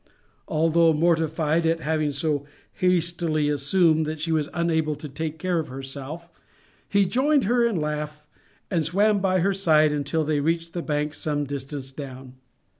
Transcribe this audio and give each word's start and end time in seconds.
Although 0.47 0.93
mortified 0.93 1.63
at 1.67 1.81
having 1.81 2.11
so 2.11 2.47
hastily 2.73 3.49
assumed 3.49 4.07
that 4.07 4.19
she 4.19 4.31
was 4.31 4.49
unable 4.51 4.95
to 4.95 5.07
take 5.07 5.37
care 5.37 5.59
of 5.59 5.67
herself 5.67 6.27
he 6.89 7.05
joined 7.05 7.43
in 7.43 7.49
her 7.49 7.71
laugh, 7.71 8.25
and 8.71 8.83
swam 8.83 9.19
by 9.19 9.41
her 9.41 9.53
side 9.53 9.91
until 9.91 10.23
they 10.23 10.39
reached 10.39 10.73
the 10.73 10.81
bank 10.81 11.13
some 11.13 11.45
distance 11.45 11.91
down. 11.91 12.33